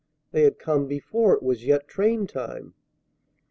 [0.31, 2.73] They had come before it was yet train time!